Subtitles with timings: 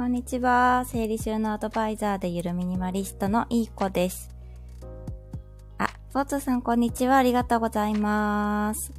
[0.00, 0.86] こんにちは。
[0.86, 4.30] 整理収納アドバイザーでゆるミニマリストのいい子です。
[5.76, 7.18] あ、ポーツさんこんにちは。
[7.18, 8.94] ありがとうございます。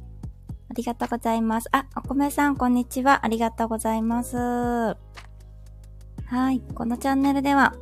[0.70, 1.68] ありがとうございます。
[1.72, 3.26] あ、お米さんこんにちは。
[3.26, 4.36] ありがとうございます。
[4.36, 4.94] は
[6.52, 6.60] い。
[6.72, 7.74] このチャンネルでは、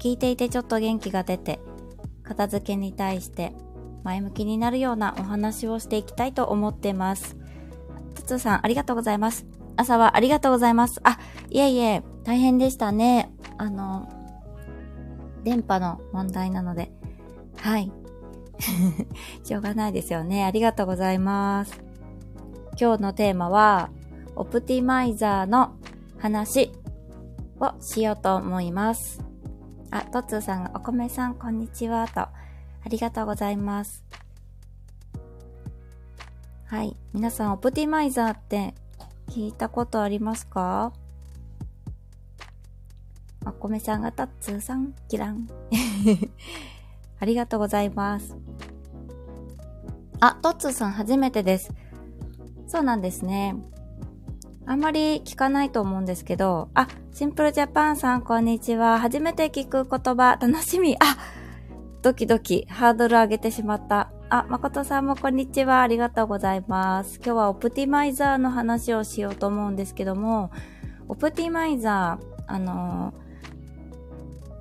[0.00, 1.60] 聞いていてちょっと元気が出て、
[2.24, 3.54] 片付けに対して
[4.02, 7.36] 前向きになるようなお話をしていきたいと思ってます。
[8.16, 9.46] つつさん、ありがとうございます。
[9.76, 10.98] 朝はありがとうございます。
[11.04, 11.20] あ、
[11.50, 13.30] いえいえ、大変でしたね。
[13.58, 14.08] あの、
[15.44, 16.90] 電波の問題なので。
[17.58, 17.92] はい。
[19.44, 20.44] しょうがないですよね。
[20.44, 21.82] ありがとうございます。
[22.80, 23.90] 今日のテーマは、
[24.36, 25.74] オプティマイザーの
[26.18, 26.72] 話
[27.60, 29.22] をしようと思います。
[29.90, 32.32] あ、トッツーさんがお米さんこんにちはと、あ
[32.88, 34.02] りがとうございます。
[36.64, 36.96] はい。
[37.12, 38.74] 皆さん、オプティマイザーって
[39.28, 40.92] 聞いたことありますか？
[43.46, 45.48] お米さんがタッツーさん、キラン。
[47.20, 48.36] ありがとうございます。
[50.20, 51.72] あ、トッツーさん初めてです。
[52.66, 53.56] そうなんですね。
[54.66, 58.98] あんまり聞かないと思うんですけど、あ、シンプルジャパンさんこんにちは。
[58.98, 60.96] 初めて聞く言葉、楽しみ。
[60.96, 61.18] あ、
[62.00, 64.10] ドキドキ、ハードル上げてしまった。
[64.30, 65.82] あ、誠さんもこんにちは。
[65.82, 67.16] ありがとうございます。
[67.16, 70.50] 今日はオプティマイザーの話をしようと思うんですけども、
[71.08, 73.23] オプティマイザー、あのー、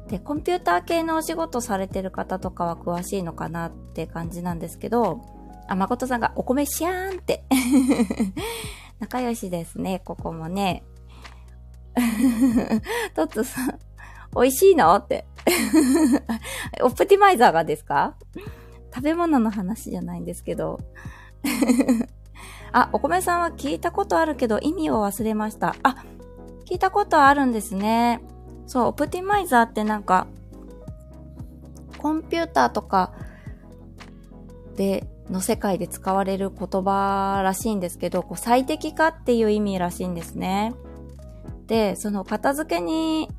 [0.08, 5.22] で、コンピューター系のお仕事されてる方とかは詳しいのかなって感じなんですけど、
[5.68, 7.45] あ、誠さんがお米シャーンって
[9.00, 10.84] 仲良しですね、ここもね。
[13.16, 13.80] トッツさん、
[14.36, 15.26] 美味しいのって。
[16.82, 18.16] オプティマイザーがですか？
[18.94, 20.80] 食べ物の話じゃないんですけど。
[22.72, 25.76] あ、お米さんは聞いたことあるけど意味を忘れました。
[25.83, 25.95] あ、
[26.66, 28.22] 聞いたことあるんですね。
[28.68, 30.28] そう、オプティマイザーってなんか、
[31.98, 33.14] コンピューターとか
[34.76, 40.74] で、の世界で使われる言葉らしいんですけど、こう最適化っていう意味らしいんですね。
[41.68, 43.30] で、その片付けに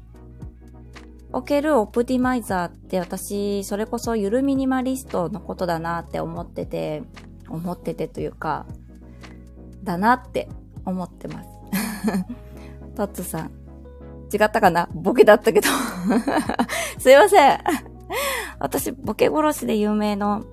[1.33, 7.03] おけるオプティマイザーって私、それこそゆるミニマリストのことだなって思ってて、
[7.49, 8.67] 思っててというか、
[9.83, 10.49] だなって
[10.87, 11.49] 思ってます。
[12.97, 13.64] トッツさん。
[14.35, 14.89] 違ったかな？
[14.93, 15.69] ボケだったけど
[16.99, 17.59] すいません。
[18.59, 20.45] 私、ボケ殺しで有名の、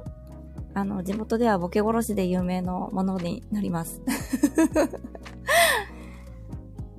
[0.73, 4.01] あの、地元ではボケ殺しで有名のものになります。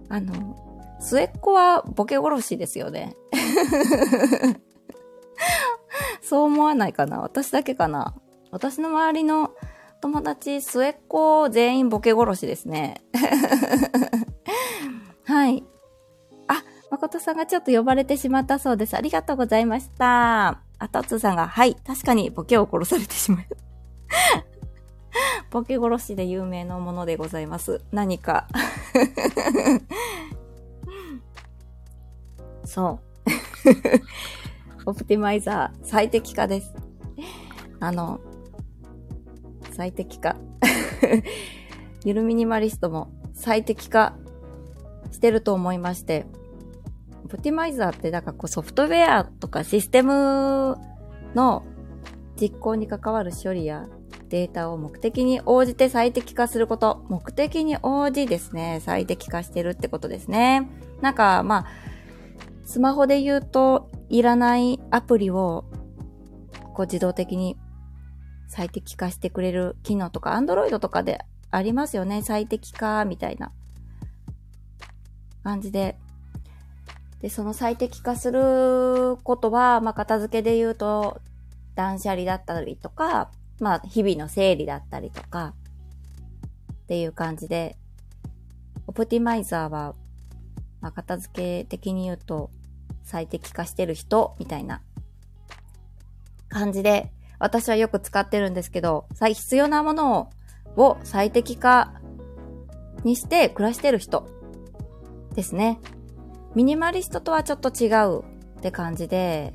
[0.09, 3.17] あの、末っ子はボケ殺しですよね。
[6.23, 7.21] そう思わないかな？
[7.21, 8.15] 私だけかな？
[8.51, 9.51] 私の周りの
[10.01, 13.03] 友達、末っ子全員ボケ殺しですね。
[15.25, 15.65] はい。
[16.93, 18.95] 誠さんがちょっと呼ばれてしまったそうです。
[18.95, 20.61] ありがとうございました。
[20.79, 23.45] あとつさんが、はい、確かにボケを殺されてしまう。
[25.51, 27.81] ボケ殺しで有名なものでございます。
[27.93, 28.47] 何か
[32.67, 33.01] そ
[34.85, 34.91] う。
[34.91, 36.75] オプティマイザー最適化です。
[37.81, 38.21] あの、
[39.71, 40.37] 最適化。
[42.05, 44.15] ゆるミニマリストも最適化
[45.11, 46.27] してると思いまして、
[47.25, 50.77] オプティマイザーってなんかこうソフトウェアとかシステム
[51.35, 51.65] の
[52.41, 53.87] 実行に関わる処理や
[54.33, 57.05] データを目的に応じて最適化すること。
[57.09, 60.71] 目的に応じですね、最適化してるってことですね。
[61.03, 61.67] なんか、まあ、
[62.65, 65.67] スマホで言うと、いらないアプリを、
[66.73, 67.59] こう自動的に
[68.49, 71.19] 最適化してくれる機能とか、Android とかで
[71.51, 72.23] ありますよね。
[72.23, 73.53] 最適化みたいな
[75.45, 75.99] 感じで。
[77.23, 81.21] で、その最適化することは、まあ、片付けで言うと、
[81.75, 83.31] 断捨離だったりとか、
[83.61, 85.55] まあ、日々の整理だったりとか、
[86.85, 87.77] っていう感じで、
[88.87, 89.95] オプティマイザーは
[90.83, 92.51] まあ、片付け的に言うと
[93.05, 94.83] 最適化してる人みたいな
[96.49, 100.31] 感じで私はよく使ってるんですけど、必要なもの
[100.77, 101.95] を最適化
[103.03, 104.29] にして暮らしてる人
[105.35, 105.81] ですね。
[106.55, 108.25] ミニマリストとはちょっと違う
[108.59, 109.55] って感じで、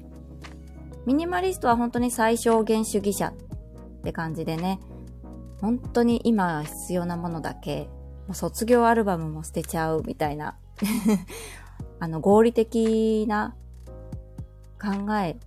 [1.05, 3.33] ミニマリストは本当に最小限主義者っ
[4.03, 4.79] て感じでね、
[5.61, 7.87] 本当に今必要なものだけ、
[8.27, 10.57] もう卒業アルバムも捨てちゃうみたいな
[11.99, 13.55] あの、合理的な
[14.81, 15.37] 考え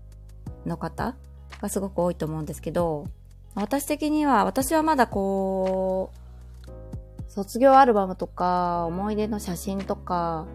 [0.67, 1.17] の方
[1.61, 3.07] がすごく多いと思うんですけど、
[3.55, 10.47] 私的には、私はまだこう、卒業アルバムとか、思い出の写真とか、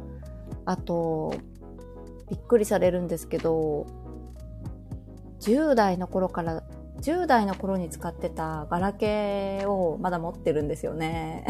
[0.66, 1.34] あと、
[2.30, 3.86] びっくりされるんですけど、
[5.42, 6.64] 10代の頃から、
[7.02, 11.46] 10代の頃に使ってたガラケーをまだ持ってるんですよね。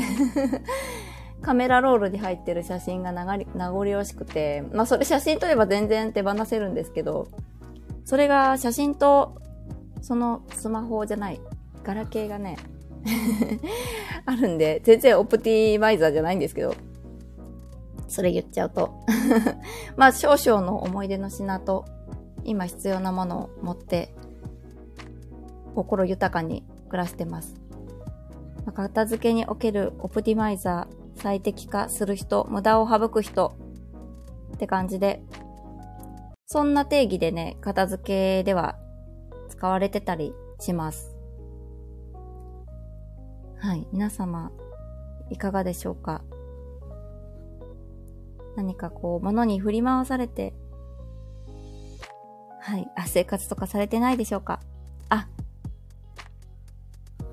[1.42, 3.46] カメラロールに入ってる写真が名残
[3.82, 7.28] 惜しくて、まあそれ写真撮れば全然手放せるんですけど、
[8.04, 9.36] それが写真と
[10.02, 11.40] そのスマホじゃない、
[11.84, 12.58] ガラケーがね、
[14.26, 16.76] あるんで、全然オプティマイザーじゃないんですけど、
[18.07, 18.94] それ言っちゃうと。
[19.98, 21.86] まあ少々の思い出の品と、
[22.44, 24.13] 今必要なものを持って、
[25.75, 27.56] 心豊かに暮らしてます。
[28.74, 33.56] 片付けにおけるオプティマイザー、最適化する人、無駄を省く人
[34.56, 35.24] って感じで、
[36.46, 38.78] そんな定義でね、片付けでは
[39.50, 41.16] 使われてたりします。
[43.58, 43.88] はい。
[43.92, 44.51] 皆様、
[45.30, 46.22] いかがでしょうか？
[48.56, 50.54] 何かこう、物に振り回されて、
[52.62, 52.88] はい。
[52.96, 54.60] あ、生活とかされてないでしょうか？
[55.10, 55.28] あ、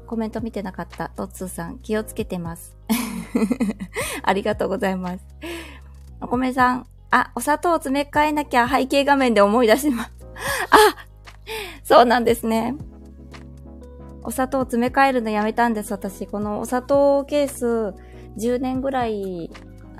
[0.06, 1.08] コメント見てなかった。
[1.08, 2.76] トッツーさん、気をつけてます。
[4.22, 5.24] ありがとうございます。
[6.20, 10.12] お米さん、あ、お砂糖を詰め替えなきゃ背景画面で思い出します。
[10.70, 10.76] あ
[11.82, 12.74] そうなんですね。
[14.22, 16.26] お砂糖を詰め替えるのやめたんです、私。
[16.26, 17.94] このお砂糖ケース、
[18.38, 19.50] 10年ぐらい、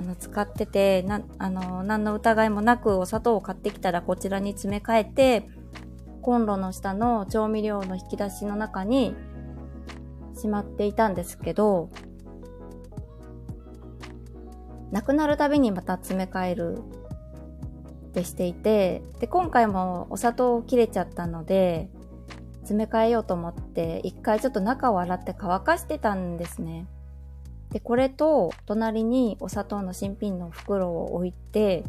[0.03, 5.49] あの、使ってて、な、あの、何の疑いもなくお砂糖を買ってきたらこちらに詰め替えて、
[6.23, 9.15] コンロの下の調味料の引き出しの中に
[10.35, 11.89] しまっていたんですけど、
[14.91, 16.79] なくなるたびにまた詰め替える
[18.09, 21.89] ってしていて、で、今回もお砂糖を切れちゃったので、
[22.63, 26.87] 詰め替えようと思って、一回ちょっと中を洗って乾かしてたんですね。
[27.73, 31.85] で、これと、隣にお砂糖の新品の袋を置いて、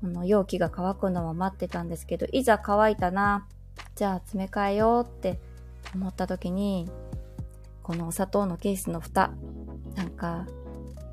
[0.00, 3.46] この容器が乾くのを待ってたんですけど、いざ乾いたな、
[3.94, 5.38] じゃあ詰め替えようって
[5.94, 6.90] 思った時に、
[7.82, 9.32] このお砂糖のケースの蓋、
[9.94, 10.46] なんか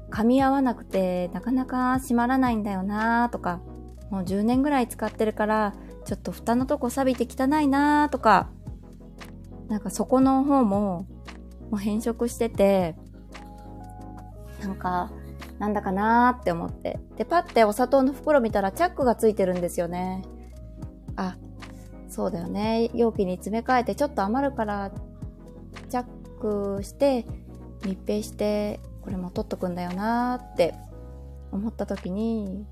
[0.10, 3.60] 噛み合わなくてなかなか閉まらないんだよなとか、
[4.10, 5.74] もう10年ぐらい使ってるから、
[6.06, 8.50] ちょっと蓋のとこ錆びて汚いなとか、
[9.68, 11.06] なんかそこの方も、
[11.70, 12.96] もう変色してて、
[14.62, 15.12] なんか、
[15.58, 17.00] なんだかなーって思って。
[17.18, 20.24] で、パッてお砂糖の袋見たらチャックがついてるんですよね。
[21.16, 21.38] あ、
[22.08, 22.90] そうだよね。
[22.94, 24.92] 容器に詰め替えてちょっと余るから、
[25.90, 27.26] チャックして、
[27.86, 30.76] 密閉してこれも取っとくんだよなーって
[31.52, 32.66] 思った時に、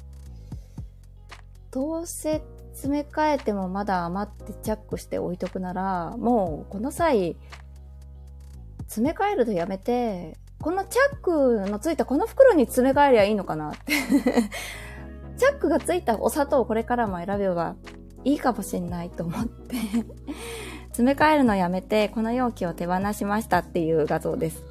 [1.71, 2.41] どうせ
[2.73, 7.35] 詰め替えてもまだ余ってチャックして置いとくなら、もうこの際、
[8.81, 13.93] 詰め替えるとやめて、このチャックのついたこの袋に詰め替えりゃいいのかなって
[15.37, 17.75] チャックがついたお砂糖をこれからも選べば
[18.23, 19.75] いいかもしんないと思って
[20.97, 24.63] 詰め替えるのやめて、この容器を手放しましたっていう画像です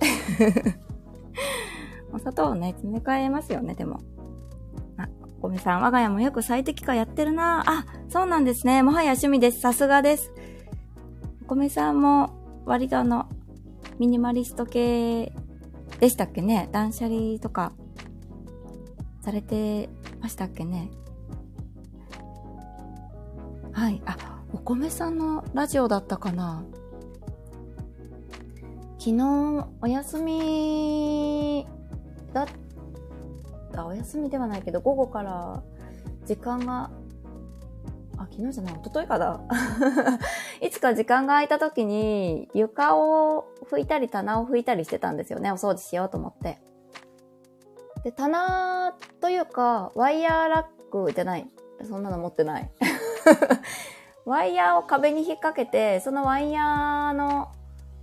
[2.12, 4.00] お砂糖をね、詰め替えますよね、でも。
[4.96, 5.08] あ、
[5.40, 8.82] お米さん、我が家もよく最適化やってるなあ、そうなんですね。
[8.82, 9.60] もはや趣味です。
[9.60, 10.32] さすがです。
[11.42, 12.30] お米さんも
[12.64, 13.28] 割とあの、
[14.00, 15.32] ミニマリスト系
[15.98, 16.68] でしたっけね？
[16.72, 17.72] 断捨離とか、
[19.22, 19.88] されて
[20.20, 20.90] ましたっけね？
[23.72, 24.02] はい。
[24.06, 24.16] あ、
[24.52, 26.64] お米さんのラジオだったかな？
[28.98, 31.66] 昨日、お休み
[32.32, 32.46] だっ
[33.72, 35.62] たお休みではないけど午後から
[36.24, 36.90] 時間が
[38.16, 39.40] あ昨日じゃない一昨日かだ
[40.76, 45.50] つか時間が空いた時に床を拭いたり棚を拭いたりしてたんですよね。
[45.50, 46.58] お掃除しようと思って。
[48.04, 51.48] で棚というかワイヤーラックじゃない。
[51.82, 52.70] そんなの持ってない。
[54.26, 57.52] ワイヤーを壁に引っ掛けてそのワイヤーの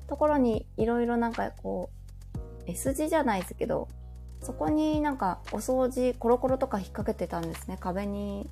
[0.07, 1.91] ところにいろいろなんかこ
[2.35, 3.87] う S 字じゃないですけど
[4.41, 7.77] そこになんかお掃除コロコロとか引っ掛けてたんですね。
[7.79, 8.45] 壁に引っ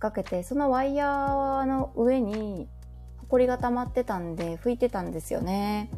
[0.00, 2.68] 掛けてそのワイヤーの上に
[3.28, 5.90] ホコリが溜まってたんで拭いてたんですよね。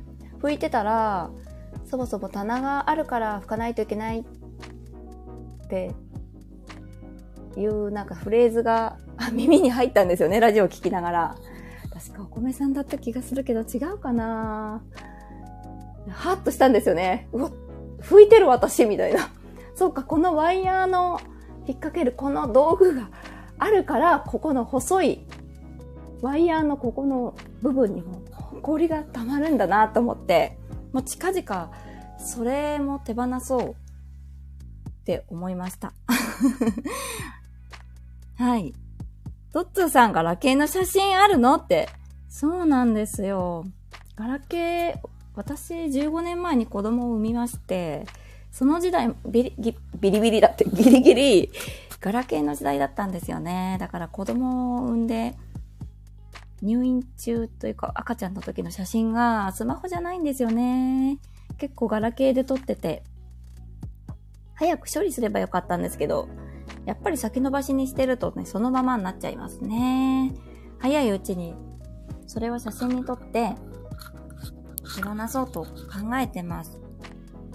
[0.43, 1.31] 拭いてたら
[1.89, 5.93] そぼそぼ棚があるから拭かないといけないって
[7.57, 8.99] いうなんかフレーズが
[9.33, 11.37] 耳に入ったんですよねラジオを聞きながら。
[11.93, 14.83] 確かお米さんだった気がするけど違うかな。
[16.09, 17.29] はっとしたんですよね。
[17.33, 17.51] うわ
[18.01, 19.29] 拭いてる私みたいな。
[19.77, 21.21] そうか、このワイヤーの
[21.67, 23.09] 引っ掛けるこの道具が
[23.59, 25.27] あるから、ここの細い
[26.23, 28.23] ワイヤーのここの部分にも
[28.63, 30.59] 氷が溜まるんだなと思って、
[30.93, 31.71] もう近々
[32.19, 33.75] それも手放そうっ
[35.05, 35.93] て思いました。
[38.37, 38.73] はい。
[39.53, 41.57] トッツーさん、ガラケーの写真あるの？
[41.57, 41.89] って。
[42.29, 43.65] そうなんですよ。
[44.15, 44.99] ガラケー、
[45.35, 48.07] 私15年前に子供を産みまして、
[48.53, 51.51] その時代、ビリビリビリだって、ギリギリ、
[52.01, 53.77] ガラケーの時代だったんですよね。
[53.81, 55.35] だから子供を産んで、
[56.63, 61.19] 入院中というか赤ちゃんの時の写真がスマホじゃないんですよね。
[61.59, 63.03] 結構ガラケーで撮ってて、
[64.55, 66.29] 早く処理すればよかったんですけど、
[66.85, 70.35] やっぱり先延ばしにしてるとね、そのままになっちゃいますね。
[70.79, 71.55] 早いうちに、
[72.27, 73.55] それを写真に撮って、
[74.97, 76.81] 手放そうと考えてます。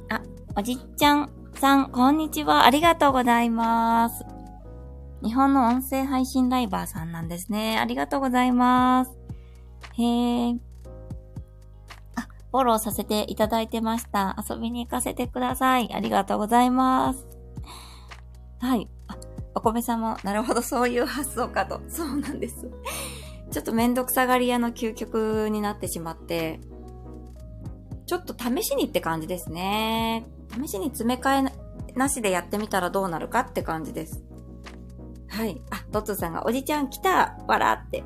[0.10, 0.22] あ、
[0.56, 2.66] おじっちゃんさん、こんにちは。
[2.66, 4.35] ありがとうございます。
[5.26, 7.80] 日本の音声配信ライバーさんなんですね。
[7.80, 9.12] ありがとうございます。
[9.98, 10.60] へー。
[12.16, 14.38] あ、フォローさせていただいてました。
[14.48, 15.92] 遊びに行かせてください。
[15.92, 17.26] ありがとうございます。
[18.60, 18.88] はい。
[19.08, 19.18] あ、
[19.56, 21.82] お米さんも、なるほど、そういう発想かと。
[21.90, 22.70] そうなんです。
[23.50, 26.60] ちょっとめんどくさがり屋の究極になってしまって、
[28.06, 30.28] ちょっと試しにって感じですね。
[30.52, 34.24] 試しに詰め替えなしでやってみたらどうなるかって感じです。
[35.36, 35.62] はい。
[35.70, 38.04] あ、トッツーさんが、おじちゃん来た笑って。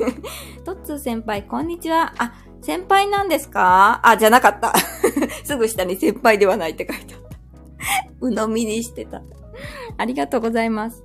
[0.64, 2.14] トッツー先輩、こんにちは。
[2.16, 4.00] あ、先輩なんですか？
[4.02, 4.72] あ、じゃなかった。
[5.44, 7.28] すぐ下に先輩ではないって書いてあった。
[8.26, 9.20] 鵜呑みにしてた。
[9.98, 11.04] ありがとうございます。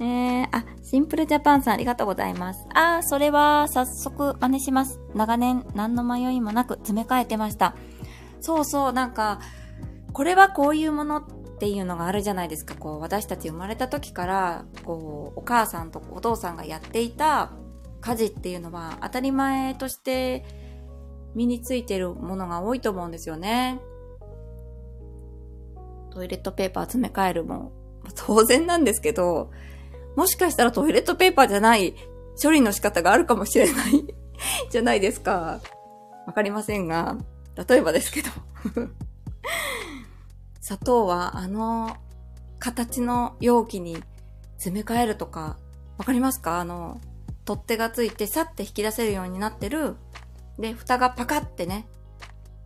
[0.00, 2.66] えー、あ、シンプルジャパンさんありがとうございます。
[2.74, 4.98] あー、それは早速真似します。
[5.14, 7.76] 長年何の迷いもなく詰め替えてました。
[8.40, 9.38] そうそう、なんか、
[10.12, 12.74] これはこういうものってっていうのがあるじゃないですか。
[12.74, 17.52] こう、私たち生まれた時から、こう、お母さんとお父さんがやっていた
[18.00, 20.44] 家事っていうのは当たり前として
[21.36, 23.80] 身についてるものが多いと思うんですよね。
[26.10, 27.70] トイレットペーパー詰め替えるも
[28.16, 29.52] 当然なんですけど、
[30.16, 31.94] もしかしたらトイレットペーパーじゃない
[32.42, 34.04] 処理の仕方があるかもしれない
[34.68, 35.60] じゃないですか。
[36.26, 37.18] わかりませんが、
[37.68, 38.30] 例えばですけど
[40.62, 41.96] 砂糖はあの
[42.60, 43.96] 形の容器に
[44.56, 45.58] 詰め替えるとか、
[45.98, 46.60] わかりますか？
[46.60, 47.00] あの、
[47.44, 49.96] 取っ手がついてさって引き出せるようになってる。
[50.60, 51.88] で、蓋がパカってね、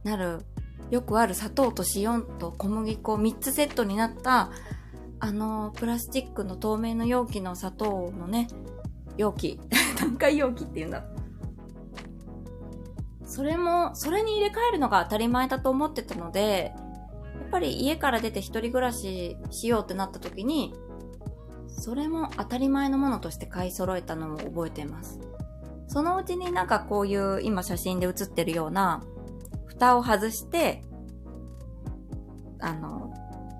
[0.05, 0.43] なる。
[0.91, 4.51] よくある砂糖と塩と小麦粉3つセットになった
[5.19, 8.49] あの、プラスチックの透明の容器の砂糖のね、
[9.17, 9.59] 容器。
[9.99, 11.03] 何回容器って言うんだ。
[13.25, 16.75] それも、それに入れ替えるのが当たり前だと思ってたので、
[17.41, 20.75] やっぱり家から出て一人暮らししようってなった時に、
[21.69, 25.21] それも当たり前のものとして買い揃えたのも覚えてます。
[25.89, 29.03] そのうちになんかこういう今写真で写ってるような
[29.67, 30.83] 蓋を外して、
[32.61, 33.13] あの、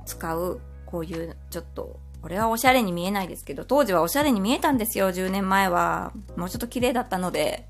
[0.07, 6.13] 使うこういうちょっと、これはおしゃれに見えないですけど、当時はおしゃれに見えたんですよ、10年前は。
[6.37, 7.69] もうちょっと綺麗だったので。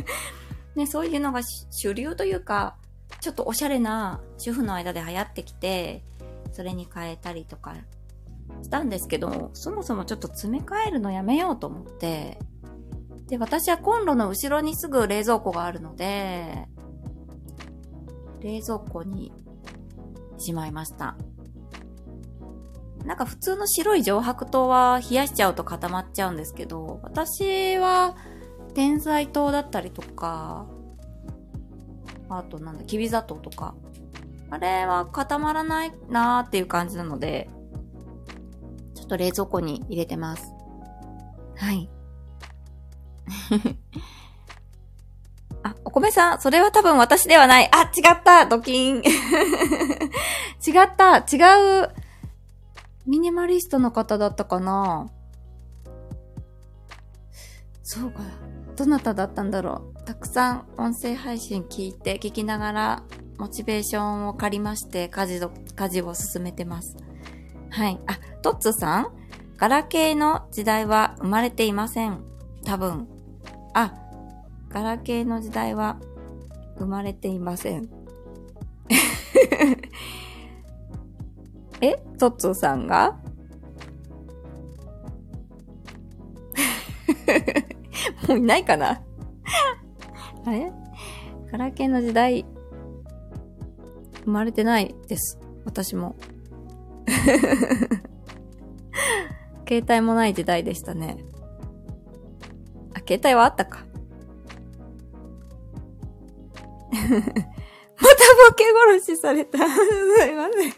[0.76, 2.76] ね、そういうのが主流というか、
[3.20, 6.04] ちょっとおしゃれな主婦の間で流行ってきて、
[6.52, 7.74] それに変えたりとか
[8.62, 12.38] したんですけど、そもそもちょっと詰め替えるのやめようと思って、
[13.28, 16.66] で、私はコンロの後ろにすぐ冷蔵庫があるので、
[18.40, 19.32] 冷蔵庫に
[20.38, 21.16] しまいました。
[23.04, 28.16] なんか普通の白い上白糖は冷やしちゃうと固まっちゃうんですけど、私は
[28.74, 30.66] 天才糖だったりとか、
[32.38, 33.74] あとなんだ、きび砂糖とか、
[34.50, 37.48] あれは固まらないなーっていう感じなので、
[38.94, 40.52] ちょっと冷蔵庫に入れてます。
[41.56, 41.88] はい。
[45.62, 47.70] あ、お米さん、それは多分私ではない。
[47.72, 49.04] あ、違ったドキン 違っ
[50.96, 51.90] た違う
[53.06, 55.08] ミニマリストの方だったかな
[57.82, 58.20] そうか。
[58.76, 59.99] どなただったんだろう。
[60.10, 63.04] たくさん音声配信聞いて、聞きながら、
[63.38, 65.38] モチベーションを借りまして、家事
[65.76, 66.96] 家事を進めてます。
[67.70, 68.00] はい。
[68.08, 69.12] あ、トッツさん？
[69.56, 72.24] ガラケーの時代は生まれていません。
[72.64, 73.06] 多分。
[73.72, 73.94] あ、
[74.68, 76.00] ガラケーの時代は
[76.76, 77.88] 生まれていません。
[81.80, 81.94] え？
[82.18, 83.14] トッツーさんが？
[88.26, 89.02] もういないかな？
[90.50, 90.72] あれ？
[91.52, 92.44] ガラケーの時代、
[94.24, 95.38] 生まれてないです。
[95.64, 96.16] 私も。
[99.68, 101.24] 携帯もない時代でしたね。
[102.94, 103.84] あ、携帯はあったか。
[106.90, 108.64] またボケ
[108.98, 109.58] 殺しされた。
[109.62, 109.64] す
[110.26, 110.72] いません。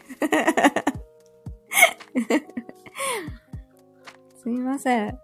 [4.43, 5.17] すいません。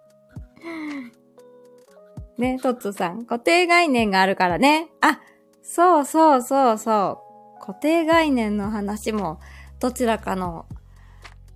[2.40, 3.26] ね、トッツさん。
[3.26, 4.90] 固定概念があるからね。
[5.02, 5.20] あ、
[5.62, 7.22] そうそうそうそ
[7.58, 7.60] う。
[7.60, 9.42] 固定概念の話も、
[9.80, 10.66] どちらかの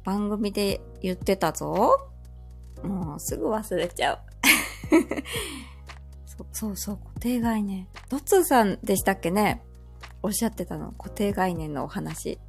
[0.03, 2.09] 番組で言ってたぞ。
[2.83, 4.19] もうすぐ忘れちゃう。
[6.25, 7.87] そそうそう、固定概念。
[8.09, 9.63] トッツーさんでしたっけね？
[10.21, 10.91] おっしゃってたの。
[10.91, 12.39] 固定概念のお話。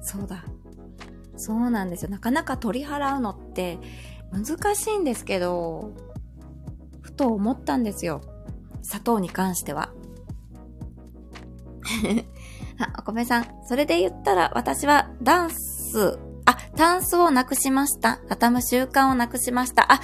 [0.00, 0.42] そうだ。
[1.36, 2.10] そうなんですよ。
[2.10, 3.78] なかなか取り払うのって
[4.32, 5.92] 難しいんですけど、
[7.00, 8.20] ふと思ったんですよ。
[8.82, 9.90] 砂糖に関しては。
[12.78, 13.46] あ、お米さん。
[13.66, 18.20] それで言ったら私はダンス、あ、タンスをなくしました。
[18.28, 19.92] 畳む習慣をなくしました。
[19.92, 20.00] あ、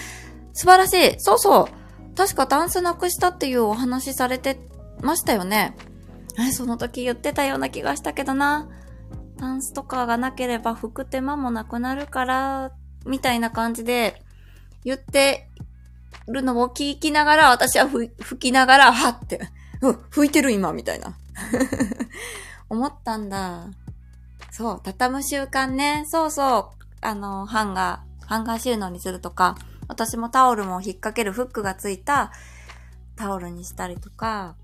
[0.53, 1.21] 素晴らしい。
[1.21, 2.17] そうそう。
[2.17, 4.59] 確かタンスなくしたっていうお話されて
[5.01, 5.77] ましたよね。
[6.39, 8.69] え、その時言ってたような気がしたけどな。
[9.39, 12.73] タンスとかがなければ拭く手間もなくなるから、
[13.07, 14.23] みたいな感じで
[14.85, 15.49] 言って
[16.29, 19.41] るのを聞きながら、私は吹きながら、はって、
[19.81, 21.17] うん、吹いてる今、みたいな。
[22.69, 23.69] 思ったんだ。
[24.51, 26.05] そう、畳む習慣ね。
[26.07, 26.85] そうそう。
[27.01, 29.57] あの、ハンガー、ハンガー収納にするとか、
[29.89, 32.33] 私もタオルも引っ掛けるフックがついた
[33.15, 34.57] タオルにしたりとか、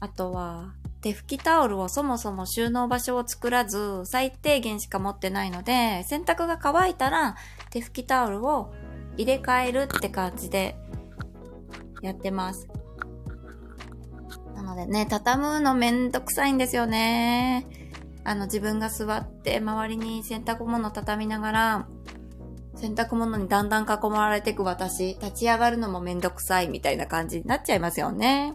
[0.00, 7.34] あとは、手拭きタオルをそもそも収納場所を作らず、最低限しか持ってないので、洗濯が乾いたら、
[7.70, 8.72] 手拭きタオルを
[9.16, 10.76] 入れ替えるって感じで
[12.02, 12.68] やってます。
[14.54, 17.66] なのでね、畳むのめんどくさいんですよね。
[18.22, 21.86] あの、自分が座って周りに洗濯物畳みながら、
[22.76, 28.54] 洗濯物にだんだん囲まれていく私、立ち上がるのもめんどくさいみたいな感じになっちゃいますよね。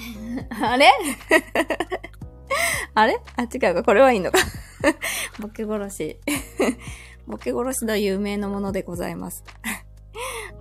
[0.62, 0.90] あれ？
[2.94, 3.20] あれ？
[3.36, 3.82] あ、違うか。
[3.82, 4.38] これはいいのか
[5.40, 6.18] ボケ殺し
[7.26, 9.44] ボケ殺しの有名なものでございます。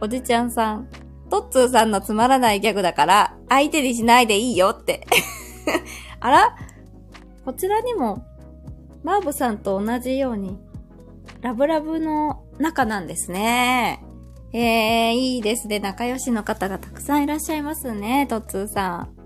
[0.02, 0.88] おじちゃんさん、
[1.30, 5.06] トッツーさんのつまらないギャグだから、相手にしないでいいよって
[6.20, 6.56] あら？
[7.46, 8.26] こちらにも、
[9.04, 10.58] マーブさんと同じように、
[11.42, 14.04] ラブラブの仲なんですね。
[14.52, 15.80] えー、いいですね。
[15.80, 19.19] 仲良しの方がたくさんいらっしゃいますね、トッツーさん。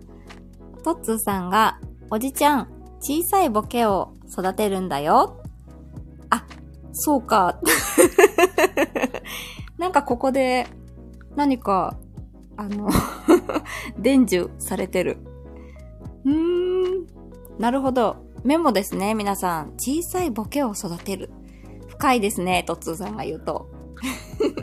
[0.84, 2.68] トッツーさんが、おじちゃん、
[3.00, 5.42] 小さいボケを育てるんだよ。
[6.30, 6.46] あ、
[6.92, 7.60] そうか。
[9.78, 10.68] なんかここで
[11.36, 11.98] 何か、
[12.58, 12.90] あの
[13.98, 15.18] 伝授されてる。
[16.26, 17.08] うーん。
[17.58, 18.18] なるほど。
[18.44, 19.74] メモですね、皆さん。
[19.78, 21.32] 小さいボケを育てる。
[21.88, 23.70] 深いですね、トッツーさんが言うと。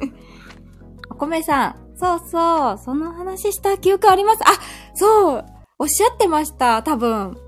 [1.11, 1.77] お米さん。
[1.97, 2.79] そうそう。
[2.79, 4.43] その話した記憶あります。
[4.45, 4.53] あ、
[4.95, 5.45] そう。
[5.81, 7.39] おっしゃってました、多分。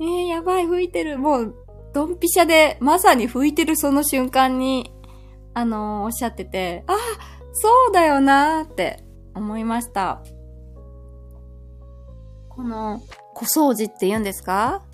[0.00, 1.18] えー、やばい、吹いてる。
[1.18, 1.56] もう、
[1.92, 4.94] ドンピシャで、まさに吹いてるその瞬間に、
[5.54, 6.96] あのー、おっしゃってて、あ、
[7.52, 9.02] そうだよなーって
[9.34, 10.22] 思いました。
[12.48, 13.02] この、
[13.34, 14.84] 小掃除って言うんですか？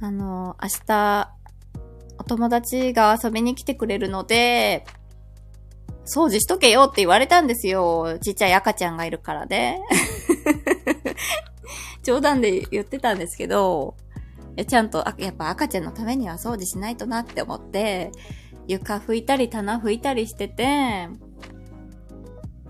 [0.00, 1.30] あのー、明日、
[2.18, 4.86] お友達が遊びに来てくれるので、
[6.04, 8.18] 掃除しとけよって言われたんですよ。
[8.20, 9.80] ちっちゃい赤ちゃんがいるからね。
[12.02, 13.94] 冗談で言ってたんですけど、
[14.68, 18.12] ちゃんと、やっぱ赤ちゃんのためには掃除しないとなって思って、
[18.68, 21.08] 床拭いたり棚拭いたりしてて、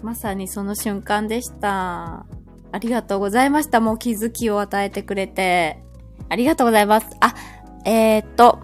[0.02, 2.26] まさにその瞬間でした。
[2.72, 3.80] ありがとうございました。
[3.80, 5.82] もう気づきを与えてくれて。
[6.28, 7.06] ありがとうございます。
[7.20, 7.34] あ、
[7.84, 8.58] えー、っと、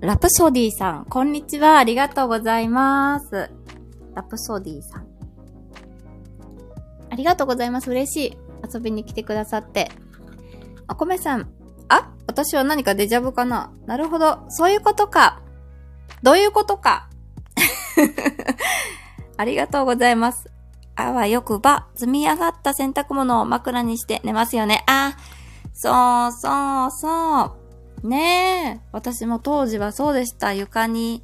[0.00, 1.78] ラプソディさん、こんにちは。
[1.78, 3.50] ありがとうございます。
[4.14, 5.06] ラプソディさん。
[7.10, 7.90] ありがとうございます。
[7.90, 8.38] 嬉しい。
[8.72, 9.90] 遊びに来てくださって。
[10.86, 11.48] あ、コメさん。
[11.88, 14.44] あ私は何かデジャブかななるほど。
[14.48, 15.42] そういうことか。
[16.22, 17.08] どういうことか。
[19.36, 20.50] ありがとうございます。
[20.94, 24.84] あわよくば、積み上がった洗濯物を枕にして寝ますよね。
[24.86, 25.16] あ、
[25.74, 27.56] そうそうそ
[28.04, 28.08] う。
[28.08, 28.88] ねえ。
[28.92, 30.52] 私も当時はそうでした。
[30.52, 31.22] 床に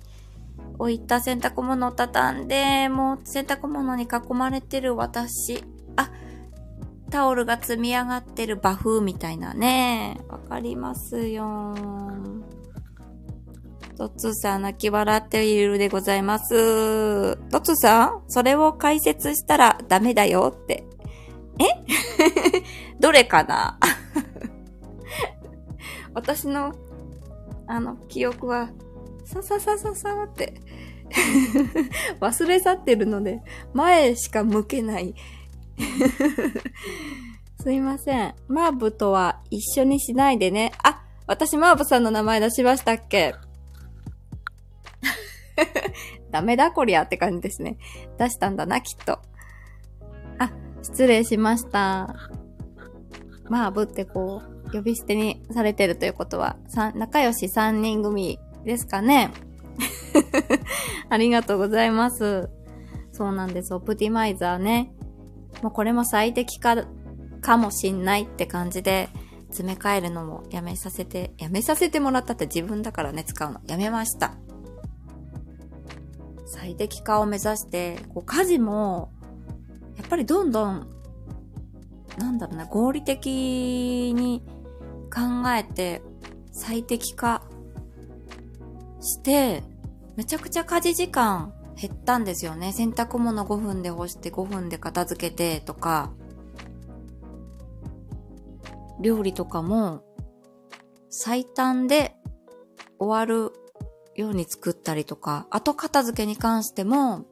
[0.79, 5.65] 置いた洗濯物を畳んで、もう洗濯物に囲まれてる私。
[5.97, 6.11] あ、
[7.11, 10.21] タオルが積み上がってるバフみたいなね。
[10.29, 11.75] わかりますよ。
[13.97, 17.37] トツさん泣き笑っているでございます。
[17.51, 20.85] トツさんそれを解説したらダメだよって。
[21.59, 21.65] え？
[23.01, 23.77] どれかな？
[26.15, 26.73] 私の、
[27.67, 28.71] あの、記憶は、
[29.25, 30.55] さささささって
[32.21, 33.41] 忘れ去ってるので、
[33.73, 35.15] 前しか向けない
[37.63, 38.35] すいません。
[38.49, 40.73] マーブとは一緒にしないでね。
[40.83, 43.35] あ、私、マーブさんの名前出しましたっけ？
[46.31, 47.79] ダメだこりゃって感じですね。
[48.19, 49.21] 出したんだな、きっと。
[50.39, 50.53] あ、
[50.83, 52.15] 失礼しました。
[53.49, 56.57] マーブってこう、呼び捨てにされてるということは、
[56.95, 59.31] 仲良し3人組ですかね。
[61.09, 62.51] ありがとうございます。
[63.13, 63.75] そうなんです。
[63.75, 64.93] オプティマイザーね。
[65.63, 66.77] もうこれも最適化
[67.41, 69.09] かもしんないって感じで、
[69.49, 73.61] 詰め替えるのもやめさせて、やめさせてもらったって自分だからね、使うの。
[73.67, 74.35] やめました。
[76.47, 79.11] 最適化を目指して、こう家事も、
[79.97, 80.89] やっぱりどんどん、
[82.19, 84.43] なんだろうな、合理的に
[85.13, 86.03] 考えて、
[86.53, 87.43] 最適化
[89.01, 89.63] して、
[90.17, 92.73] めちゃくちゃ家事時間減ったんですよね。
[92.73, 96.13] 洗濯物5分で干して5分で片付けてとか、
[99.01, 100.03] 料理とかも
[101.09, 102.17] 最短で
[102.99, 103.53] 終わる
[104.17, 107.25] ように作ったりとか、後片付けに関しても、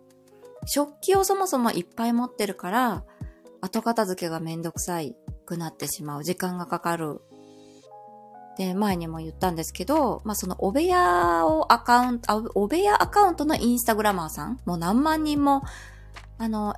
[0.65, 3.05] 食器をそもそもいっぱい持ってるから、
[3.61, 6.25] 後片付けがめんどくさいくなってしまう。
[6.25, 7.21] 時間がかかる。
[8.57, 15.63] で、前にも言ったんですけど、まあ、そのお部屋をアカウント、お部屋アカウントのインスタグラマーさん、もう何万人も、
[16.39, 16.75] あの、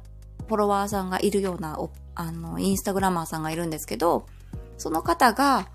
[0.48, 1.78] フォロワーさんがいるような、
[2.14, 4.26] あの、インスタグラマーさんがいるんですけど、
[4.76, 5.68] その方が、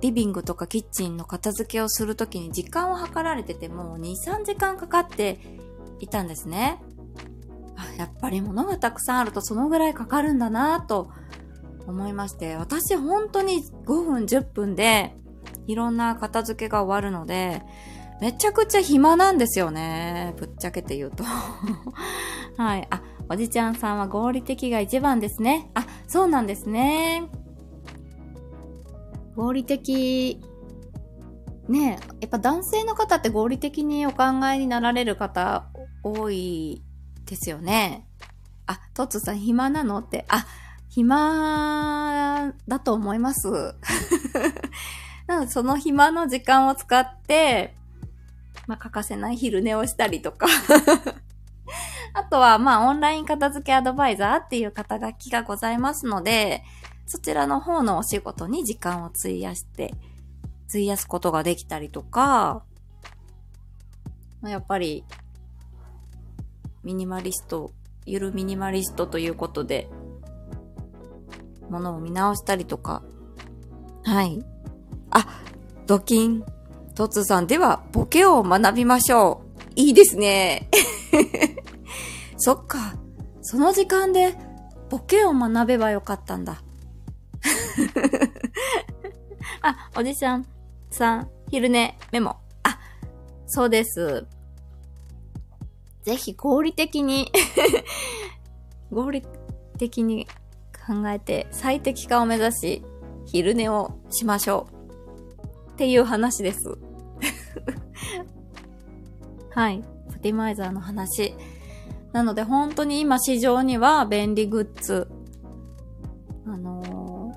[0.00, 5.38] リビングとかキッチンの片付けをするときに時間を計られててもう2、3時間かかって
[5.98, 6.80] いたんですね。
[7.98, 11.10] やっぱり物がたくさんあるとそのぐらいかかるんだなと
[11.86, 15.14] 思いまして、私本当に5分10分で
[15.66, 17.62] いろんな片付けが終わるので、
[18.20, 20.34] めちゃくちゃ暇なんですよね。
[20.36, 21.24] ぶっちゃけて言うと。
[22.56, 22.86] はい。
[22.90, 25.70] あ、おじちゃんさんは合理的が一番ですね。
[25.74, 27.30] あ、そうなんですね。
[29.36, 30.38] 合理的、
[31.68, 35.68] ねやっぱ男性の方って合理的にお考えになられる方
[36.02, 36.82] 多い
[37.24, 38.06] ですよね。
[38.66, 39.98] あ、トツさん暇なの？
[39.98, 40.46] って、あ、
[40.90, 43.48] 暇だと思います。
[45.26, 47.76] なのでその暇の時間を使って、
[48.66, 50.46] まあ、欠かせない昼寝をしたりとか
[52.14, 56.64] あとは、まあ、オンライン片付けアドバイザーっていう肩書きがございますので、
[57.06, 59.94] そちらの方のお仕事に時間を費やして、
[60.68, 62.64] 費やすことができたりとか、
[64.42, 65.04] やっぱり、
[66.82, 67.72] ミニマリスト、
[68.06, 69.88] ゆるミニマリストということで、
[71.70, 73.02] ものを見直したりとか、
[74.04, 74.44] はい。
[75.10, 75.26] あ、
[75.86, 76.44] ドキン、
[76.94, 79.60] トツさん、では、ボケを学びましょう。
[79.76, 80.68] いいですね。
[82.36, 82.94] そっか。
[83.42, 84.36] その時間で、
[84.88, 86.62] ボケを学べばよかったんだ。
[89.62, 90.46] あ、おじちゃん
[90.90, 92.36] さん、昼寝メモ。
[92.62, 92.78] あ、
[93.46, 94.26] そうです。
[96.02, 97.30] ぜひ合理的に
[98.90, 99.22] 合理
[99.78, 100.26] 的に
[100.90, 102.82] 考えて最適化を目指し、
[103.26, 104.66] 昼寝をしましょ
[105.68, 105.70] う。
[105.70, 106.76] っていう話です。
[109.54, 109.84] はい。
[110.08, 111.36] ポティマイザーの話。
[112.12, 115.08] なので本当に今市場には便利グッズ、
[116.44, 117.32] あの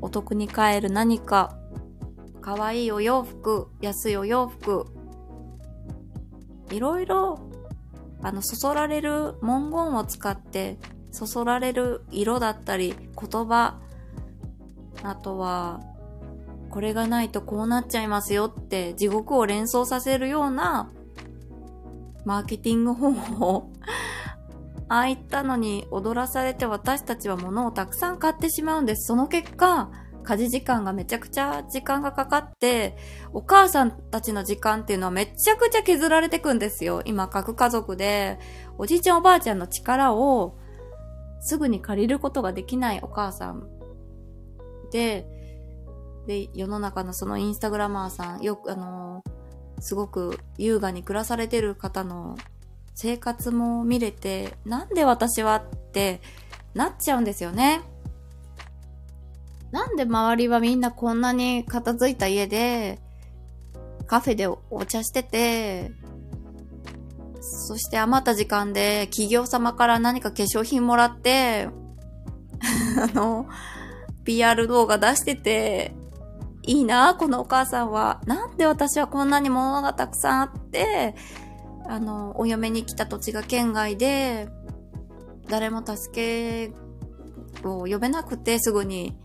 [0.00, 1.58] お得に買える何か、
[2.40, 4.86] 可愛いお洋服、安いお洋服、
[6.70, 7.38] いろいろ、
[8.22, 10.78] あの、そそられる文言を使って、
[11.10, 13.78] そそられる色だったり、言葉、
[15.02, 15.80] あとは、
[16.70, 20.90] これがないとこうなっちゃいますよって地獄を連想させるような
[22.26, 23.70] マーケティング方法
[24.88, 29.06] ああいったのに踊らされて私たちは物をたくさん買ってしまうんです。
[29.06, 29.90] その結果、
[30.22, 32.96] 家事時間がめちゃくちゃ時間がかかって、
[33.34, 37.02] お母さんたちの時間っていうのはめちゃくちゃ削られてくんですよ。
[37.04, 38.38] 今、各家族で、
[38.78, 40.56] おじいちゃんおばあちゃんの力を
[41.40, 43.68] すぐに借りることができないお母さん
[44.90, 45.26] で、
[46.26, 49.22] で、世の中のそのインスタグラマーさん、よく、あの
[49.80, 52.36] すごく優雅に暮らされてる方の
[52.94, 56.20] 生活も見れて、なんで私はって
[56.74, 57.82] なっちゃうんですよね。
[59.70, 63.00] なんで周りはみんなこんなに片付いた家で、
[64.06, 65.92] カフェでお茶してて、
[67.50, 71.68] そして余った時間で企業様から何か化粧品もらって、
[73.00, 73.46] あの、
[74.24, 75.94] PR 動画出してて、
[76.62, 78.20] いいな、このお母さんは。
[78.26, 81.14] なんで私はこんなに物がたくさんあって、
[81.86, 84.48] あの、お嫁に来た土地が県外で、
[85.48, 86.72] 誰も助け
[87.66, 89.16] を呼べなくてすぐに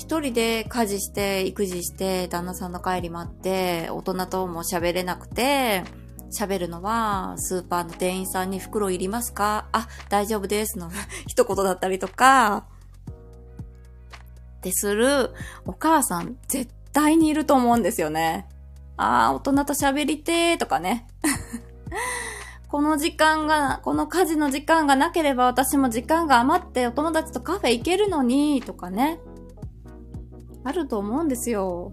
[0.00, 5.84] 一人で家事して、育児して、旦那さんの帰り待って、大人とも喋れなくて、
[6.30, 10.90] 喋るのは、スーパーの店員さんに袋いりますかあ、大丈夫ですの
[11.26, 12.66] 一言だったりとか、
[14.58, 15.30] ってする
[15.64, 18.46] お母さん絶対にいると思うんですよね。
[18.96, 21.06] ああ、大人と喋りてーとかね。
[22.68, 29.18] この時間が、この家事の時間がなければ私も時間が余ってお友達とカフェ行けるのに、とかね。
[30.62, 31.92] あると思うんですよ。